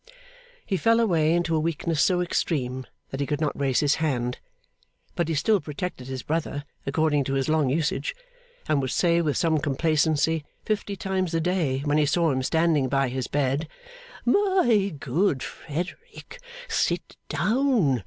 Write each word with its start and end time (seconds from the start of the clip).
He 0.65 0.77
fell 0.77 0.99
away 0.99 1.31
into 1.31 1.55
a 1.55 1.59
weakness 1.59 2.01
so 2.01 2.21
extreme 2.21 2.87
that 3.11 3.19
he 3.19 3.27
could 3.27 3.39
not 3.39 3.53
raise 3.55 3.81
his 3.81 3.97
hand. 4.01 4.39
But 5.15 5.27
he 5.27 5.35
still 5.35 5.61
protected 5.61 6.07
his 6.07 6.23
brother 6.23 6.63
according 6.87 7.23
to 7.25 7.35
his 7.35 7.47
long 7.47 7.69
usage; 7.69 8.15
and 8.67 8.81
would 8.81 8.89
say 8.89 9.21
with 9.21 9.37
some 9.37 9.59
complacency, 9.59 10.43
fifty 10.65 10.95
times 10.95 11.35
a 11.35 11.39
day, 11.39 11.83
when 11.85 11.99
he 11.99 12.07
saw 12.07 12.31
him 12.31 12.41
standing 12.41 12.89
by 12.89 13.09
his 13.09 13.27
bed, 13.27 13.67
'My 14.25 14.91
good 14.99 15.43
Frederick, 15.43 16.39
sit 16.67 17.15
down. 17.29 17.99